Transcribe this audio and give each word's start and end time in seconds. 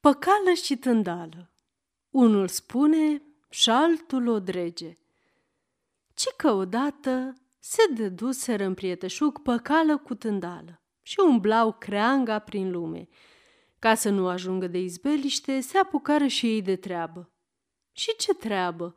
Păcală 0.00 0.52
și 0.62 0.76
tândală. 0.76 1.50
Unul 2.10 2.48
spune 2.48 3.22
și 3.50 3.70
altul 3.70 4.26
o 4.26 4.38
drege. 4.38 4.98
Ci 6.14 6.26
că 6.36 6.50
odată 6.50 7.34
se 7.58 7.82
dăduseră 7.94 8.64
în 8.64 8.74
prieteșuc 8.74 9.42
păcală 9.42 9.96
cu 9.96 10.14
tândală 10.14 10.82
și 11.02 11.20
umblau 11.20 11.72
creanga 11.72 12.38
prin 12.38 12.70
lume. 12.70 13.08
Ca 13.78 13.94
să 13.94 14.10
nu 14.10 14.28
ajungă 14.28 14.66
de 14.66 14.78
izbeliște, 14.78 15.60
se 15.60 15.78
apucară 15.78 16.26
și 16.26 16.46
ei 16.46 16.62
de 16.62 16.76
treabă. 16.76 17.30
Și 17.92 18.16
ce 18.16 18.34
treabă? 18.34 18.94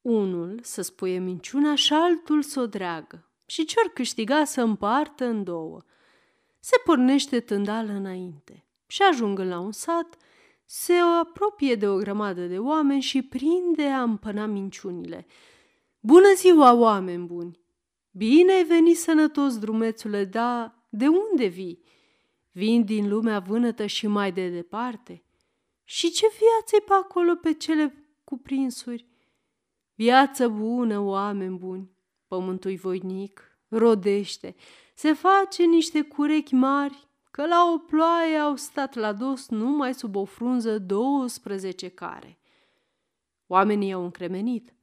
Unul 0.00 0.60
să 0.62 0.82
spuie 0.82 1.18
minciuna 1.18 1.74
și 1.74 1.92
altul 1.92 2.42
să 2.42 2.60
o 2.60 2.66
dreagă 2.66 3.30
și 3.46 3.64
ce-or 3.64 3.88
câștiga 3.88 4.44
să 4.44 4.60
împartă 4.60 5.24
în 5.24 5.44
două. 5.44 5.82
Se 6.60 6.76
pornește 6.84 7.40
tândală 7.40 7.92
înainte 7.92 8.64
și 8.86 9.02
ajungă 9.02 9.44
la 9.44 9.58
un 9.58 9.72
sat, 9.72 10.16
se 10.70 10.92
apropie 10.92 11.74
de 11.74 11.88
o 11.88 11.96
grămadă 11.96 12.46
de 12.46 12.58
oameni 12.58 13.00
și 13.00 13.22
prinde 13.22 13.84
a 13.84 14.02
împăna 14.02 14.46
minciunile. 14.46 15.26
Bună 16.00 16.34
ziua, 16.36 16.72
oameni 16.72 17.26
buni! 17.26 17.60
Bine 18.10 18.52
ai 18.52 18.64
venit 18.64 18.98
sănătos, 18.98 19.58
drumețule, 19.58 20.24
da 20.24 20.74
de 20.88 21.06
unde 21.06 21.46
vii? 21.46 21.82
Vin 22.52 22.84
din 22.84 23.08
lumea 23.08 23.38
vânătă 23.38 23.86
și 23.86 24.06
mai 24.06 24.32
de 24.32 24.48
departe? 24.48 25.22
Și 25.84 26.10
ce 26.10 26.26
viață 26.26 26.84
pe 26.84 26.92
acolo 26.92 27.34
pe 27.34 27.52
cele 27.52 28.04
cuprinsuri? 28.24 29.06
Viață 29.94 30.48
bună, 30.48 30.98
oameni 31.00 31.56
buni! 31.56 31.90
Pământul 32.26 32.74
voinic, 32.74 33.58
rodește, 33.68 34.54
se 34.94 35.12
face 35.12 35.64
niște 35.64 36.02
curechi 36.02 36.54
mari, 36.54 37.07
că 37.38 37.46
la 37.46 37.70
o 37.74 37.78
ploaie 37.78 38.36
au 38.36 38.56
stat 38.56 38.94
la 38.94 39.12
dos 39.12 39.48
numai 39.48 39.94
sub 39.94 40.16
o 40.16 40.24
frunză 40.24 40.78
12 40.78 41.88
care. 41.88 42.38
Oamenii 43.46 43.92
au 43.92 44.04
încremenit. 44.04 44.74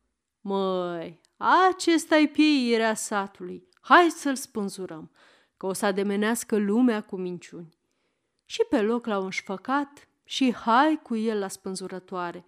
Măi, 0.42 1.22
acesta-i 1.38 2.28
pieirea 2.28 2.94
satului, 2.94 3.68
hai 3.82 4.10
să-l 4.10 4.36
spânzurăm, 4.36 5.12
că 5.58 5.66
o 5.66 5.74
să 5.74 5.86
ademenească 5.86 6.58
lumea 6.58 7.02
cu 7.02 7.16
minciuni. 7.16 7.78
Și 8.46 8.66
pe 8.70 8.82
loc 8.82 9.06
l-au 9.06 9.24
înșfăcat 9.24 10.08
și 10.24 10.54
hai 10.54 11.00
cu 11.04 11.16
el 11.16 11.40
la 11.40 11.48
spânzurătoare. 11.48 12.46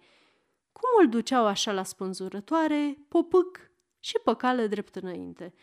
Cum 0.72 0.88
îl 1.00 1.08
duceau 1.08 1.46
așa 1.46 1.72
la 1.72 1.82
spânzurătoare, 1.82 2.98
popâc 3.08 3.70
și 4.00 4.18
păcală 4.24 4.66
drept 4.66 4.96
înainte– 4.96 5.54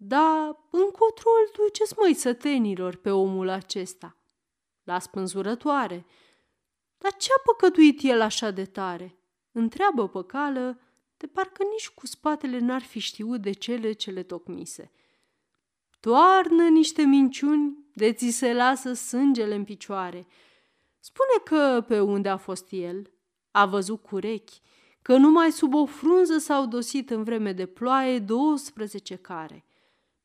da, 0.00 0.58
încotro 0.70 1.30
îl 1.30 1.64
duceți, 1.64 1.94
măi, 1.98 2.14
sătenilor, 2.14 2.96
pe 2.96 3.10
omul 3.10 3.48
acesta? 3.48 4.16
La 4.84 4.98
spânzurătoare. 4.98 6.06
Dar 6.98 7.12
ce-a 7.16 7.40
păcătuit 7.44 8.00
el 8.02 8.20
așa 8.20 8.50
de 8.50 8.64
tare? 8.64 9.18
Întreabă 9.52 10.08
păcală, 10.08 10.80
de 11.16 11.26
parcă 11.26 11.62
nici 11.70 11.88
cu 11.88 12.06
spatele 12.06 12.58
n-ar 12.58 12.82
fi 12.82 12.98
știut 12.98 13.40
de 13.40 13.52
cele 13.52 13.92
ce 13.92 14.10
le 14.10 14.22
tocmise. 14.22 14.92
Toarnă 16.00 16.68
niște 16.68 17.02
minciuni 17.02 17.78
de 17.94 18.12
ți 18.12 18.28
se 18.28 18.52
lasă 18.52 18.92
sângele 18.92 19.54
în 19.54 19.64
picioare. 19.64 20.26
Spune 20.98 21.42
că 21.44 21.84
pe 21.86 22.00
unde 22.00 22.28
a 22.28 22.36
fost 22.36 22.66
el, 22.70 23.10
a 23.50 23.66
văzut 23.66 24.02
curechi, 24.02 24.60
că 25.02 25.16
numai 25.16 25.52
sub 25.52 25.74
o 25.74 25.86
frunză 25.86 26.38
s-au 26.38 26.66
dosit 26.66 27.10
în 27.10 27.24
vreme 27.24 27.52
de 27.52 27.66
ploaie 27.66 28.18
12 28.18 29.16
care. 29.16 29.67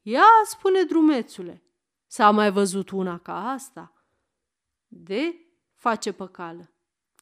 Ia, 0.06 0.26
spune 0.46 0.84
drumețule, 0.84 1.64
s-a 2.08 2.32
mai 2.32 2.52
văzut 2.52 2.90
una 2.90 3.18
ca 3.18 3.50
asta? 3.50 3.94
De, 4.88 5.36
face 5.76 6.12
păcală. 6.12 6.72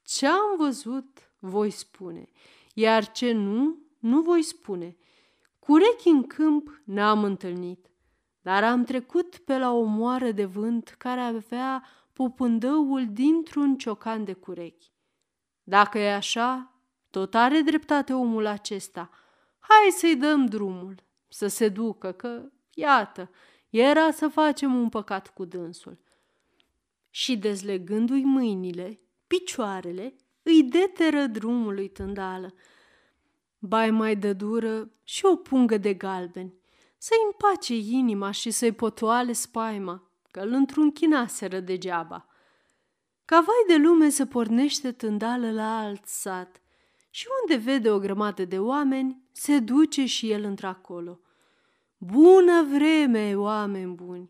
Ce-am 0.04 0.58
văzut, 0.58 1.32
voi 1.40 1.70
spune, 1.70 2.30
iar 2.74 3.12
ce 3.12 3.32
nu, 3.32 3.78
nu 4.00 4.22
voi 4.22 4.42
spune. 4.42 4.98
Curechi 5.60 6.08
în 6.08 6.28
câmp 6.28 6.82
n-am 6.84 7.24
întâlnit, 7.24 7.90
dar 8.42 8.64
am 8.64 8.84
trecut 8.84 9.38
pe 9.38 9.58
la 9.58 9.72
o 9.72 9.84
moară 9.84 10.32
de 10.32 10.46
vânt 10.46 10.96
care 10.98 11.20
avea 11.20 11.84
popândăul 12.14 13.08
dintr-un 13.12 13.78
ciocan 13.78 14.24
de 14.24 14.34
curechi. 14.34 14.92
Dacă 15.64 15.98
e 15.98 16.14
așa, 16.14 16.76
tot 17.10 17.36
are 17.36 17.62
dreptate 17.62 18.14
omul 18.14 18.46
acesta. 18.46 19.10
Hai 19.60 19.92
să-i 19.92 20.16
dăm 20.16 20.46
drumul, 20.46 20.96
să 21.28 21.48
se 21.48 21.70
ducă, 21.70 22.12
că 22.12 22.52
Iată, 22.74 23.30
era 23.70 24.12
să 24.12 24.28
facem 24.28 24.76
un 24.76 24.90
păcat 24.90 25.34
cu 25.34 25.46
dânsul. 25.46 25.98
Și 27.10 27.38
dezlegându-i 27.38 28.24
mâinile, 28.24 29.00
picioarele, 29.28 30.16
îi 30.44 30.64
deteră 30.64 31.26
drumului 31.26 31.90
tândală. 31.90 32.54
Bai 33.60 33.92
mai 33.92 34.16
de 34.16 34.34
dură 34.34 34.92
și 35.04 35.26
o 35.26 35.36
pungă 35.36 35.78
de 35.78 35.94
galbeni, 35.94 36.54
să-i 36.98 37.18
împace 37.26 37.76
inima 37.76 38.32
și 38.32 38.52
să-i 38.52 38.72
potoale 38.72 39.32
spaima, 39.32 40.12
că 40.32 40.40
îl 40.40 40.52
întruncinaseră 40.52 41.60
degeaba. 41.60 42.26
Ca 43.26 43.40
vai 43.40 43.76
de 43.76 43.84
lume 43.84 44.10
se 44.10 44.26
pornește 44.26 44.92
tândală 44.92 45.52
la 45.52 45.80
alt 45.80 46.06
sat 46.06 46.62
și 47.10 47.28
unde 47.42 47.64
vede 47.64 47.92
o 47.92 48.00
grămadă 48.00 48.46
de 48.46 48.60
oameni, 48.60 49.22
se 49.32 49.60
duce 49.60 50.06
și 50.06 50.32
el 50.32 50.44
într-acolo– 50.44 51.20
Bună 52.04 52.64
vreme, 52.64 53.36
oameni 53.36 53.96
buni! 53.96 54.30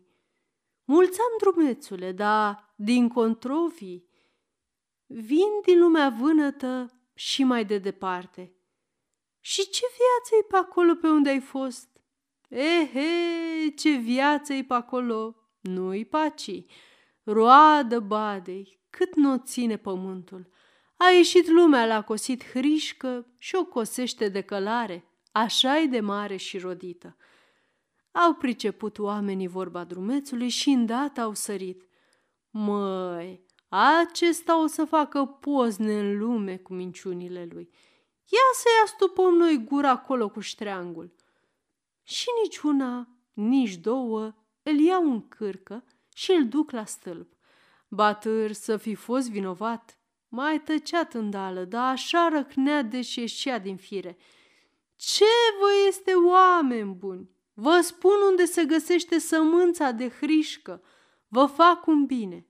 Mulți 0.84 1.18
am 1.20 1.36
drumețule, 1.40 2.12
dar 2.12 2.74
din 2.76 3.08
controvii 3.08 4.08
vin 5.06 5.60
din 5.64 5.78
lumea 5.78 6.08
vânătă 6.20 7.00
și 7.14 7.44
mai 7.44 7.64
de 7.64 7.78
departe. 7.78 8.54
Și 9.40 9.68
ce 9.68 9.80
viață 9.80 10.34
e 10.40 10.46
pe 10.48 10.56
acolo 10.56 10.94
pe 10.94 11.06
unde 11.06 11.28
ai 11.28 11.40
fost? 11.40 11.88
Ehe, 12.48 13.68
ce 13.76 13.96
viață 13.96 14.52
e 14.52 14.64
pe 14.64 14.74
acolo! 14.74 15.36
Nu-i 15.60 16.04
paci, 16.04 16.64
roadă 17.22 18.00
badei, 18.00 18.80
cât 18.90 19.16
nu 19.16 19.36
ține 19.36 19.76
pământul. 19.76 20.50
A 20.96 21.08
ieșit 21.08 21.48
lumea 21.48 21.86
la 21.86 22.02
cosit 22.02 22.44
hrișcă 22.44 23.26
și 23.38 23.54
o 23.54 23.64
cosește 23.64 24.28
de 24.28 24.40
călare, 24.40 25.04
așa 25.32 25.78
e 25.78 25.86
de 25.86 26.00
mare 26.00 26.36
și 26.36 26.58
rodită. 26.58 27.16
Au 28.12 28.34
priceput 28.34 28.98
oamenii 28.98 29.46
vorba 29.46 29.84
drumețului 29.84 30.48
și 30.48 30.68
îndată 30.68 31.20
au 31.20 31.34
sărit. 31.34 31.88
Măi, 32.50 33.44
acesta 33.68 34.62
o 34.62 34.66
să 34.66 34.84
facă 34.84 35.24
pozne 35.24 35.98
în 35.98 36.18
lume 36.18 36.56
cu 36.56 36.74
minciunile 36.74 37.48
lui. 37.50 37.70
Ia 38.24 38.38
să-i 38.54 38.82
astupăm 38.84 39.34
noi 39.34 39.64
gura 39.64 39.90
acolo 39.90 40.28
cu 40.28 40.40
ștreangul. 40.40 41.14
Și 42.02 42.26
nici 42.42 42.58
una, 42.58 43.08
nici 43.32 43.76
două 43.76 44.34
îl 44.62 44.78
iau 44.78 45.10
în 45.10 45.28
cârcă 45.28 45.84
și 46.14 46.30
îl 46.32 46.48
duc 46.48 46.70
la 46.70 46.84
stâlp. 46.84 47.32
Batâr 47.88 48.52
să 48.52 48.76
fi 48.76 48.94
fost 48.94 49.30
vinovat, 49.30 49.98
mai 50.28 50.60
tăcea 50.60 51.04
tândală, 51.04 51.64
dar 51.64 51.92
așa 51.92 52.28
răcnea 52.32 52.82
deși 52.82 53.20
ieșea 53.20 53.58
din 53.58 53.76
fire. 53.76 54.16
Ce 54.96 55.24
vă 55.60 55.68
este, 55.88 56.12
oameni 56.14 56.94
buni? 56.94 57.30
Vă 57.54 57.80
spun 57.80 58.20
unde 58.28 58.44
se 58.44 58.64
găsește 58.64 59.18
sămânța 59.18 59.90
de 59.90 60.08
hrișcă. 60.08 60.82
Vă 61.28 61.46
fac 61.46 61.86
un 61.86 62.06
bine. 62.06 62.46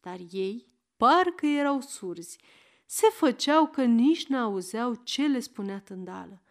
Dar 0.00 0.18
ei 0.30 0.68
parcă 0.96 1.46
erau 1.46 1.80
surzi. 1.80 2.38
Se 2.86 3.06
făceau 3.06 3.66
că 3.66 3.82
nici 3.82 4.26
n-auzeau 4.26 4.94
ce 4.94 5.26
le 5.26 5.40
spunea 5.40 5.80
tândală. 5.80 6.42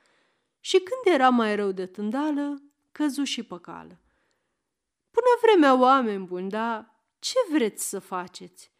Și 0.59 0.77
când 0.77 1.15
era 1.15 1.29
mai 1.29 1.55
rău 1.55 1.71
de 1.71 1.85
tândală, 1.85 2.63
căzu 2.91 3.23
și 3.23 3.43
păcală. 3.43 3.99
Până 5.11 5.27
vremea 5.41 5.79
oameni 5.79 6.25
buni, 6.25 6.49
dar 6.49 6.95
ce 7.19 7.37
vreți 7.51 7.89
să 7.89 7.99
faceți? 7.99 8.71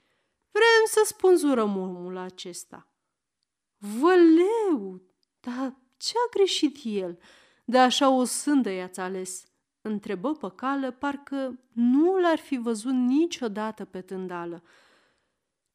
Vrem 0.51 0.85
să 0.85 1.01
spânzurăm 1.05 1.77
omul 1.77 2.18
acesta. 2.18 2.88
Văleu, 3.77 5.01
dar 5.39 5.75
ce 5.97 6.13
a 6.27 6.29
greșit 6.29 6.77
el? 6.83 7.19
De 7.69 7.77
așa 7.77 8.10
o 8.10 8.24
sândă 8.24 8.69
i-ați 8.69 9.00
ales?" 9.00 9.44
întrebă 9.81 10.31
păcală, 10.31 10.92
parcă 10.92 11.60
nu 11.74 12.19
l-ar 12.19 12.38
fi 12.38 12.57
văzut 12.57 12.94
niciodată 12.94 13.86
pe 13.86 14.01
tândală. 14.01 14.63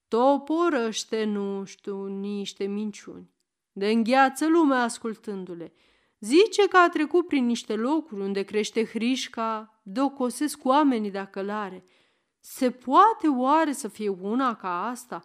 Toporăște, 0.08 1.24
nu 1.24 1.64
știu, 1.64 2.06
niște 2.06 2.64
minciuni. 2.64 3.30
De 3.72 3.90
îngheață 3.90 4.46
lumea 4.46 4.82
ascultându-le. 4.82 5.72
Zice 6.20 6.68
că 6.68 6.76
a 6.76 6.88
trecut 6.88 7.26
prin 7.26 7.46
niște 7.46 7.76
locuri 7.76 8.20
unde 8.20 8.42
crește 8.42 8.84
hrișca, 8.84 9.80
docosesc 9.82 10.64
oamenii 10.64 11.10
dacă 11.10 11.42
l-are. 11.42 11.84
Se 12.40 12.70
poate 12.70 13.28
oare 13.36 13.72
să 13.72 13.88
fie 13.88 14.08
una 14.08 14.56
ca 14.56 14.86
asta? 14.86 15.24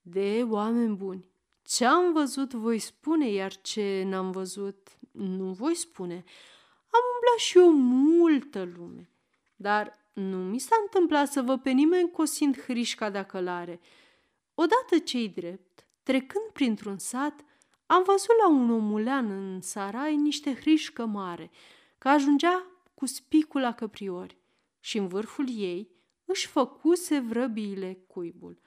De 0.00 0.46
oameni 0.48 0.96
buni, 0.96 1.31
ce 1.62 1.84
am 1.84 2.12
văzut 2.12 2.52
voi 2.52 2.78
spune, 2.78 3.30
iar 3.30 3.60
ce 3.60 4.02
n-am 4.06 4.30
văzut 4.30 4.88
nu 5.10 5.52
voi 5.52 5.74
spune. 5.74 6.14
Am 6.90 7.00
umblat 7.14 7.38
și 7.38 7.58
eu 7.58 7.70
multă 7.72 8.70
lume, 8.76 9.10
dar 9.56 9.98
nu 10.12 10.36
mi 10.36 10.58
s-a 10.58 10.76
întâmplat 10.82 11.32
să 11.32 11.42
vă 11.42 11.58
pe 11.58 11.70
nimeni 11.70 12.10
cosind 12.10 12.60
hrișca 12.60 13.10
de 13.10 13.22
călare. 13.22 13.80
Odată 14.54 14.98
cei 15.04 15.28
drept, 15.28 15.86
trecând 16.02 16.44
printr-un 16.52 16.98
sat, 16.98 17.44
am 17.86 18.02
văzut 18.02 18.36
la 18.42 18.48
un 18.48 18.70
omulean 18.70 19.30
în 19.30 19.60
sarai 19.60 20.16
niște 20.16 20.54
hrișcă 20.54 21.06
mare, 21.06 21.50
că 21.98 22.08
ajungea 22.08 22.66
cu 22.94 23.06
spicul 23.06 23.72
căpriori 23.76 24.36
și 24.80 24.98
în 24.98 25.08
vârful 25.08 25.46
ei 25.48 25.90
își 26.24 26.46
făcuse 26.46 27.18
vrăbiile 27.18 27.98
cuibul. 28.06 28.60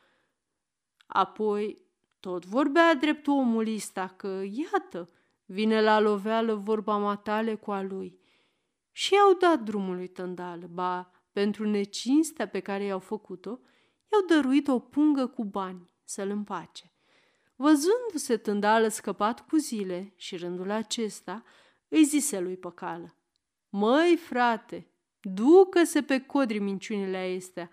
Apoi 1.07 1.84
tot 2.25 2.45
vorbea 2.45 2.95
drept 2.95 3.27
omul 3.27 3.73
ăsta 3.75 4.07
că, 4.07 4.41
iată, 4.51 5.09
vine 5.45 5.81
la 5.81 5.99
loveală 5.99 6.53
vorba 6.53 6.97
matale 6.97 7.55
cu 7.55 7.71
a 7.71 7.81
lui. 7.81 8.19
Și 8.91 9.13
i-au 9.13 9.33
dat 9.33 9.59
drumul 9.59 9.95
lui 9.95 10.07
Tândal, 10.07 10.59
ba, 10.59 11.11
pentru 11.31 11.69
necinstea 11.69 12.47
pe 12.47 12.59
care 12.59 12.83
i-au 12.83 12.99
făcut-o, 12.99 13.59
i-au 14.11 14.25
dăruit 14.27 14.67
o 14.67 14.79
pungă 14.79 15.27
cu 15.27 15.43
bani 15.43 15.89
să-l 16.03 16.29
împace. 16.29 16.93
Văzându-se 17.55 18.37
Tândală 18.37 18.87
scăpat 18.87 19.47
cu 19.47 19.57
zile 19.57 20.13
și 20.15 20.37
rândul 20.37 20.71
acesta, 20.71 21.43
îi 21.87 22.03
zise 22.03 22.39
lui 22.39 22.57
Păcală, 22.57 23.15
Măi, 23.69 24.17
frate, 24.17 24.91
ducă-se 25.21 26.01
pe 26.01 26.19
codri 26.19 26.59
minciunile 26.59 27.35
astea, 27.37 27.69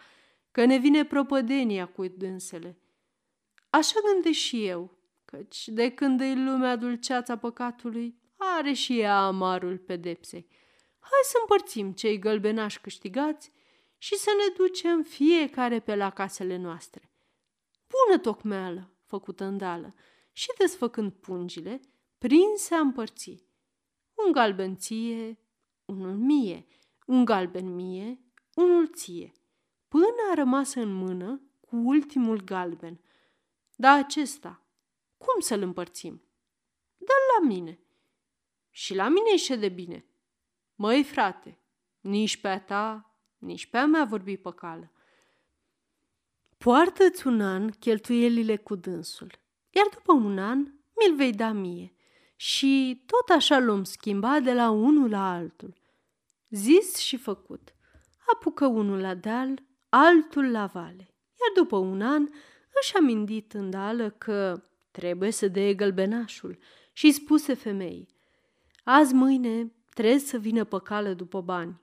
că 0.51 0.65
ne 0.65 0.77
vine 0.77 1.05
propădenia 1.05 1.87
cu 1.87 2.07
dânsele. 2.07 2.82
Așa 3.73 4.01
gândesc 4.13 4.39
și 4.39 4.67
eu, 4.67 4.99
căci 5.25 5.69
de 5.69 5.91
când 5.91 6.21
e 6.21 6.35
lumea 6.35 6.77
dulceața 6.77 7.37
păcatului, 7.39 8.19
are 8.37 8.73
și 8.73 8.99
ea 8.99 9.27
amarul 9.27 9.79
pedepsei. 9.79 10.47
Hai 10.99 11.21
să 11.23 11.37
împărțim 11.41 11.93
cei 11.93 12.19
gălbenași 12.19 12.81
câștigați 12.81 13.53
și 13.99 14.15
să 14.15 14.31
ne 14.37 14.55
ducem 14.57 15.03
fiecare 15.03 15.81
pe 15.81 15.97
la 15.97 16.11
casele 16.11 16.57
noastre. 16.57 17.11
Bună 17.89 18.19
tocmeală, 18.19 18.91
făcută 19.07 19.45
îndală, 19.45 19.95
și 20.33 20.49
desfăcând 20.59 21.13
pungile, 21.13 21.81
prinse 22.19 22.75
a 22.75 22.81
împărți. 22.81 23.45
Un 24.27 24.33
galben 24.33 24.77
ție, 24.77 25.39
unul 25.85 26.17
mie, 26.17 26.67
un 27.07 27.25
galben 27.25 27.75
mie, 27.75 28.21
unul 28.55 28.89
ție, 28.89 29.33
până 29.89 30.31
a 30.31 30.35
rămas 30.35 30.75
în 30.75 30.93
mână 30.93 31.41
cu 31.61 31.77
ultimul 31.77 32.45
galben. 32.45 33.01
Dar 33.77 33.99
acesta, 33.99 34.63
cum 35.17 35.41
să-l 35.41 35.63
împărțim? 35.63 36.23
dă 37.05 37.13
la 37.39 37.47
mine. 37.47 37.81
Și 38.71 38.95
la 38.95 39.09
mine 39.09 39.31
e 39.49 39.57
de 39.57 39.69
bine. 39.69 40.07
Măi, 40.75 41.05
frate, 41.05 41.59
nici 42.01 42.41
pe 42.41 42.49
a 42.49 42.61
ta, 42.61 43.15
nici 43.39 43.67
pe 43.67 43.79
a 43.79 43.87
mea 43.87 44.05
vorbi 44.05 44.37
pe 44.37 44.53
cală. 44.53 44.93
Poartă-ți 46.59 47.27
un 47.27 47.41
an 47.41 47.71
cheltuielile 47.71 48.57
cu 48.57 48.75
dânsul, 48.75 49.39
iar 49.71 49.87
după 49.95 50.13
un 50.13 50.39
an 50.39 50.59
mi-l 50.97 51.15
vei 51.17 51.33
da 51.33 51.53
mie. 51.53 51.95
Și 52.37 53.03
tot 53.07 53.37
așa 53.37 53.59
l-om 53.59 53.85
schimba 53.85 54.41
de 54.41 54.53
la 54.53 54.71
unul 54.71 55.11
la 55.11 55.33
altul. 55.33 55.75
Zis 56.49 56.97
și 56.97 57.17
făcut. 57.17 57.75
Apucă 58.33 58.67
unul 58.67 59.01
la 59.01 59.15
deal, 59.15 59.63
altul 59.89 60.51
la 60.51 60.67
vale. 60.67 61.15
Iar 61.41 61.53
după 61.55 61.77
un 61.77 62.03
an 62.03 62.29
își 62.81 62.97
amindit 62.97 63.53
îndală 63.53 64.11
că 64.11 64.63
trebuie 64.91 65.31
să 65.31 65.49
dea 65.49 65.73
gălbenașul 65.73 66.59
și 66.93 67.13
spuse 67.13 67.55
femeii, 67.55 68.09
Azi 68.85 69.15
mâine 69.15 69.73
trebuie 69.95 70.19
să 70.19 70.39
vină 70.39 70.65
pe 70.65 70.81
cală 70.85 71.13
după 71.13 71.41
bani. 71.41 71.81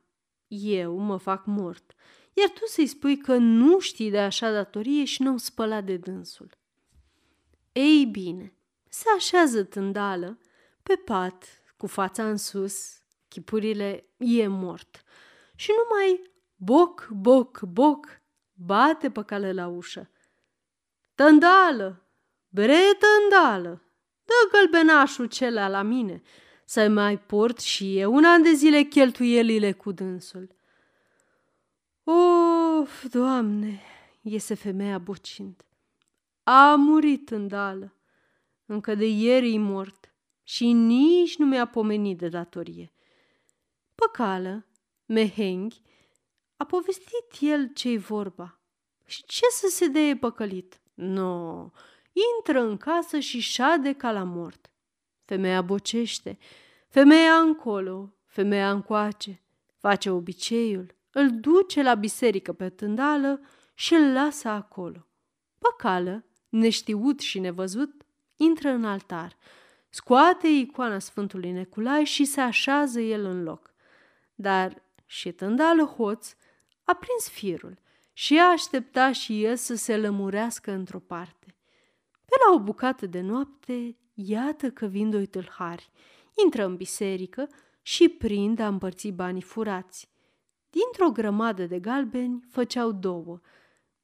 Eu 0.48 0.98
mă 0.98 1.18
fac 1.18 1.46
mort, 1.46 1.94
iar 2.34 2.50
tu 2.50 2.66
să-i 2.66 2.88
spui 2.88 3.18
că 3.18 3.36
nu 3.38 3.80
știi 3.80 4.10
de 4.10 4.20
așa 4.20 4.52
datorie 4.52 5.04
și 5.06 5.22
nu-mi 5.22 5.40
spăla 5.40 5.82
de 5.82 5.98
dânsul. 5.98 6.58
Ei 7.72 8.06
bine, 8.06 8.54
se 8.90 9.06
așează 9.16 9.64
tândală 9.64 10.40
pe 10.84 10.96
pat, 10.96 11.64
cu 11.78 11.88
fața 11.88 12.30
în 12.30 12.38
sus, 12.38 13.02
chipurile 13.28 14.06
e 14.18 14.48
mort. 14.48 15.04
Și 15.56 15.72
numai 15.78 16.32
boc, 16.56 17.08
boc, 17.12 17.62
boc, 17.62 18.22
bate 18.54 19.12
pe 19.12 19.24
cale 19.24 19.54
la 19.54 19.68
ușă. 19.68 20.10
Tândală, 21.20 22.08
bre 22.50 22.80
tândală, 23.00 23.82
dă 24.26 24.34
gălbenașul 24.52 25.26
celea 25.26 25.68
la 25.68 25.82
mine, 25.82 26.22
să 26.66 26.90
mai 26.90 27.20
port 27.20 27.60
și 27.60 27.98
eu 27.98 28.14
un 28.14 28.24
an 28.24 28.42
de 28.42 28.54
zile 28.54 28.82
cheltuielile 28.82 29.72
cu 29.72 29.92
dânsul. 29.92 30.56
Of, 32.04 33.06
Doamne, 33.06 33.82
iese 34.22 34.54
femeia 34.54 34.98
bocind. 34.98 35.66
A 36.44 36.76
murit 36.76 37.30
îndală. 37.30 37.96
Încă 38.66 38.96
de 38.96 39.08
ieri 39.08 39.54
e 39.54 39.58
mort 39.58 40.14
și 40.44 40.72
nici 40.72 41.38
nu 41.38 41.46
mi-a 41.46 41.68
pomenit 41.68 42.18
de 42.18 42.28
datorie. 42.28 42.94
Păcală, 43.96 44.66
mehenghi, 45.06 45.82
a 46.58 46.66
povestit 46.66 47.26
el 47.40 47.74
ce-i 47.74 47.98
vorba. 47.98 48.60
Și 49.06 49.24
ce 49.24 49.46
să 49.50 49.68
se 49.70 49.88
dee 49.88 50.16
păcălit? 50.16 50.82
No, 51.02 51.72
intră 52.38 52.62
în 52.62 52.78
casă 52.78 53.20
și 53.20 53.40
șade 53.40 53.94
ca 53.94 54.12
la 54.12 54.24
mort. 54.24 54.70
Femeia 55.26 55.62
bocește, 55.62 56.38
femeia 56.88 57.36
încolo, 57.36 58.14
femeia 58.26 58.72
încoace, 58.72 59.42
face 59.78 60.10
obiceiul, 60.10 60.96
îl 61.12 61.40
duce 61.40 61.82
la 61.82 61.96
biserică 61.96 62.54
pe 62.54 62.70
tândală 62.70 63.42
și 63.74 63.94
îl 63.94 64.12
lasă 64.12 64.48
acolo. 64.48 65.08
Păcală, 65.58 66.26
neștiut 66.50 67.20
și 67.20 67.40
nevăzut, 67.40 68.06
intră 68.36 68.70
în 68.70 68.86
altar, 68.86 69.38
scoate 69.90 70.48
icoana 70.48 71.00
Sfântului 71.00 71.52
Neculai 71.52 72.04
și 72.04 72.26
se 72.26 72.42
așează 72.42 73.00
el 73.00 73.26
în 73.26 73.44
loc. 73.44 73.74
Dar 74.36 74.84
și 75.06 75.32
tândală 75.32 75.84
hoț 75.84 76.36
a 76.84 76.94
prins 76.94 77.30
firul 77.30 77.80
și 78.20 78.40
a 78.40 78.52
aștepta 78.52 79.12
și 79.12 79.44
el 79.44 79.56
să 79.56 79.76
se 79.76 79.98
lămurească 79.98 80.72
într-o 80.72 81.00
parte. 81.00 81.56
Pe 82.26 82.36
la 82.46 82.56
o 82.56 82.60
bucată 82.60 83.06
de 83.06 83.22
noapte, 83.22 83.98
iată 84.14 84.72
că 84.72 84.86
vin 84.86 85.10
doi 85.10 85.26
tâlhari, 85.26 85.92
intră 86.44 86.66
în 86.66 86.76
biserică 86.76 87.50
și 87.82 88.10
prind 88.10 88.60
a 88.60 88.68
împărți 88.68 89.10
banii 89.10 89.42
furați. 89.42 90.10
Dintr-o 90.70 91.12
grămadă 91.12 91.66
de 91.66 91.80
galbeni 91.80 92.46
făceau 92.50 92.92
două, 92.92 93.42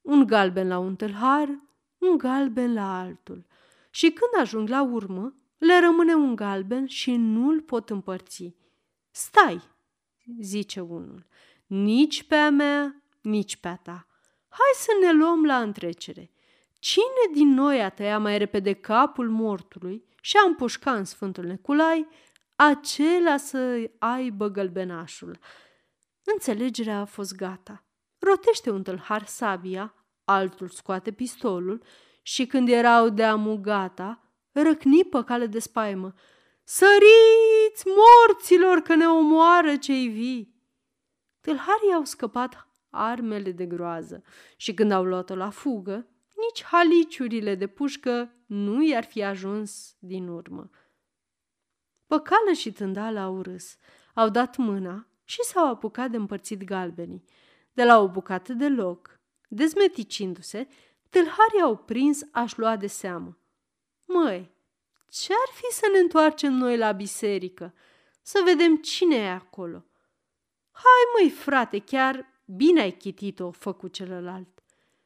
un 0.01 0.25
galben 0.25 0.67
la 0.67 0.77
un 0.77 0.95
tâlhar, 0.95 1.59
un 1.97 2.17
galben 2.17 2.73
la 2.73 2.99
altul. 2.99 3.45
Și 3.89 4.11
când 4.11 4.41
ajung 4.41 4.69
la 4.69 4.83
urmă, 4.83 5.35
le 5.57 5.79
rămâne 5.79 6.13
un 6.13 6.35
galben 6.35 6.85
și 6.85 7.15
nu-l 7.15 7.61
pot 7.61 7.89
împărți. 7.89 8.55
Stai, 9.11 9.61
zice 10.39 10.79
unul, 10.79 11.25
nici 11.67 12.23
pe 12.23 12.35
a 12.35 12.49
mea, 12.49 13.04
nici 13.25 13.55
pe 13.55 13.67
a 13.67 13.75
ta. 13.75 14.07
Hai 14.49 14.73
să 14.73 14.91
ne 15.01 15.11
luăm 15.11 15.45
la 15.45 15.61
întrecere. 15.61 16.31
Cine 16.79 17.33
din 17.33 17.53
noi 17.53 17.81
a 17.81 17.89
tăia 17.89 18.19
mai 18.19 18.37
repede 18.37 18.73
capul 18.73 19.29
mortului 19.29 20.05
și 20.21 20.37
a 20.37 20.45
împușca 20.45 20.93
în 20.93 21.03
Sfântul 21.03 21.43
Neculai, 21.43 22.07
acela 22.55 23.37
să 23.37 23.89
aibă 23.99 24.47
gălbenașul. 24.47 25.39
Înțelegerea 26.23 26.99
a 26.99 27.05
fost 27.05 27.35
gata. 27.35 27.85
Rotește 28.19 28.69
un 28.69 28.83
tâlhar 28.83 29.25
sabia, 29.25 29.93
altul 30.23 30.67
scoate 30.67 31.11
pistolul 31.11 31.83
și 32.21 32.45
când 32.45 32.69
erau 32.69 33.09
de 33.09 33.23
amugata, 33.23 34.23
răcni 34.51 35.03
pe 35.03 35.23
cale 35.23 35.45
de 35.45 35.59
spaimă. 35.59 36.13
Săriți, 36.63 37.85
morților, 37.85 38.79
că 38.79 38.95
ne 38.95 39.07
omoară 39.07 39.75
cei 39.75 40.07
vii! 40.07 40.55
Tâlharii 41.41 41.93
au 41.93 42.03
scăpat 42.03 42.67
armele 42.95 43.51
de 43.51 43.65
groază 43.65 44.23
și 44.55 44.73
când 44.73 44.91
au 44.91 45.03
luat-o 45.03 45.35
la 45.35 45.49
fugă, 45.49 46.07
nici 46.35 46.63
haliciurile 46.63 47.55
de 47.55 47.67
pușcă 47.67 48.33
nu 48.45 48.83
i-ar 48.83 49.03
fi 49.03 49.23
ajuns 49.23 49.95
din 49.99 50.27
urmă. 50.27 50.69
Păcală 52.07 52.51
și 52.51 52.71
tândală 52.71 53.19
au 53.19 53.41
râs, 53.41 53.75
au 54.13 54.29
dat 54.29 54.57
mâna 54.57 55.07
și 55.23 55.43
s-au 55.43 55.69
apucat 55.69 56.09
de 56.09 56.17
împărțit 56.17 56.63
galbenii. 56.63 57.23
De 57.73 57.83
la 57.83 57.99
o 57.99 58.09
bucată 58.09 58.53
de 58.53 58.67
loc, 58.67 59.19
dezmeticindu-se, 59.47 60.67
tâlharii 61.09 61.61
au 61.61 61.77
prins 61.77 62.21
aș 62.31 62.55
lua 62.55 62.75
de 62.75 62.87
seamă. 62.87 63.37
Măi, 64.07 64.51
ce-ar 65.09 65.49
fi 65.53 65.73
să 65.73 65.89
ne 65.93 65.99
întoarcem 65.99 66.53
noi 66.53 66.77
la 66.77 66.91
biserică, 66.91 67.73
să 68.21 68.41
vedem 68.45 68.77
cine 68.77 69.15
e 69.15 69.29
acolo? 69.29 69.85
Hai, 70.71 71.03
măi, 71.19 71.29
frate, 71.29 71.79
chiar 71.79 72.34
bine 72.45 72.81
ai 72.81 72.91
chitit-o, 72.91 73.51
făcut 73.51 73.93
celălalt. 73.93 74.63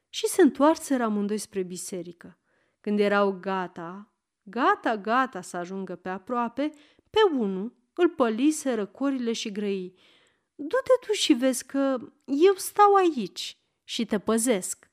Și 0.10 0.28
se 0.28 0.42
întoarseră 0.42 1.04
amândoi 1.04 1.38
spre 1.38 1.64
biserică. 1.64 2.38
Când 2.82 3.00
erau 3.00 3.38
gata, 3.40 4.14
gata, 4.44 4.98
gata 4.98 5.42
să 5.42 5.58
ajungă 5.58 5.96
pe 5.96 6.10
aproape, 6.10 6.72
pe 7.10 7.20
unul 7.32 7.78
îl 7.94 8.10
pălise 8.10 8.74
răcorile 8.74 9.34
și 9.34 9.52
grăi. 9.52 9.94
Du-te 10.56 11.06
tu 11.08 11.12
și 11.12 11.34
vezi 11.34 11.66
că 11.66 11.98
eu 12.26 12.54
stau 12.56 12.94
aici 12.94 13.58
și 13.84 14.06
te 14.06 14.20
păzesc. 14.20 14.92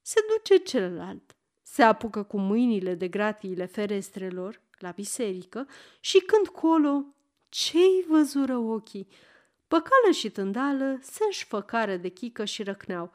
Se 0.00 0.20
duce 0.28 0.62
celălalt, 0.62 1.36
se 1.62 1.82
apucă 1.82 2.22
cu 2.22 2.38
mâinile 2.38 2.94
de 2.94 3.08
gratiile 3.08 3.66
ferestrelor 3.66 4.62
la 4.78 4.90
biserică 4.90 5.66
și 6.00 6.18
când 6.18 6.48
colo, 6.48 7.04
ce-i 7.48 8.04
văzură 8.08 8.56
ochii? 8.56 9.08
Păcală 9.68 10.12
și 10.12 10.30
tândală 10.30 10.98
se 11.00 11.24
înșfăcară 11.24 11.96
de 11.96 12.08
chică 12.08 12.44
și 12.44 12.62
răcneau. 12.62 13.12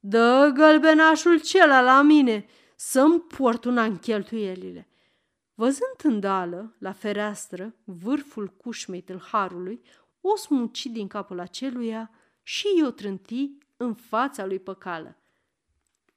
Dă 0.00 0.50
gălbenașul 0.54 1.40
cela 1.40 1.80
la 1.80 2.02
mine, 2.02 2.46
să-mi 2.76 3.20
port 3.20 3.64
una 3.64 3.84
în 3.84 3.98
cheltuielile. 3.98 4.88
Văzând 5.54 5.94
tândală, 5.96 6.76
la 6.78 6.92
fereastră, 6.92 7.74
vârful 7.84 8.48
cușmei 8.48 9.00
tâlharului, 9.00 9.82
o 10.20 10.36
smuci 10.36 10.86
din 10.86 11.06
capul 11.06 11.40
aceluia 11.40 12.10
și 12.42 12.66
i-o 12.76 12.90
trânti 12.90 13.50
în 13.76 13.94
fața 13.94 14.46
lui 14.46 14.58
Păcală. 14.58 15.16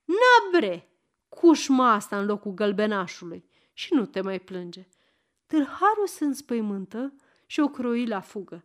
Nabre, 0.06 0.90
cușma 1.30 1.92
asta 1.92 2.20
în 2.20 2.26
locul 2.26 2.54
gălbenașului 2.54 3.46
și 3.74 3.94
nu 3.94 4.06
te 4.06 4.22
mai 4.22 4.40
plânge. 4.40 4.88
Tâlharul 5.46 6.08
se 6.08 6.26
înspăimântă 6.26 7.16
și 7.46 7.60
o 7.60 7.68
croi 7.68 8.06
la 8.06 8.20
fugă. 8.20 8.64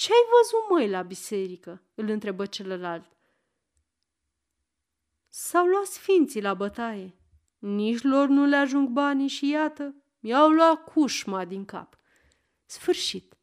Ce-ai 0.00 0.24
văzut, 0.34 0.70
măi, 0.70 0.88
la 0.88 1.02
biserică?" 1.02 1.82
îl 1.94 2.08
întrebă 2.08 2.46
celălalt. 2.46 3.10
S-au 5.28 5.66
luat 5.66 5.84
sfinții 5.84 6.42
la 6.42 6.54
bătaie. 6.54 7.14
Nici 7.58 8.02
lor 8.02 8.28
nu 8.28 8.44
le 8.44 8.56
ajung 8.56 8.88
banii 8.88 9.28
și 9.28 9.48
iată, 9.48 9.94
mi-au 10.20 10.48
luat 10.48 10.84
cușma 10.84 11.44
din 11.44 11.64
cap. 11.64 11.98
Sfârșit. 12.66 13.34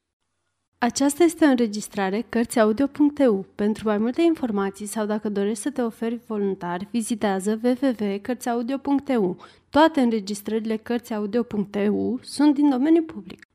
Aceasta 0.78 1.24
este 1.24 1.46
o 1.46 1.48
înregistrare 1.48 2.22
Cărțiaudio.eu. 2.22 3.46
Pentru 3.56 3.88
mai 3.88 3.98
multe 3.98 4.22
informații 4.22 4.86
sau 4.86 5.06
dacă 5.06 5.30
dorești 5.30 5.64
să 5.64 5.72
te 5.72 5.82
oferi 5.82 6.16
voluntar, 6.16 6.88
vizitează 6.92 7.60
www.cărțiaudio.eu. 7.64 9.38
Toate 9.70 10.02
înregistrările 10.02 10.78
Cărțiaudio.eu 10.78 12.20
sunt 12.22 12.54
din 12.54 12.70
domeniu 12.70 13.04
public. 13.04 13.48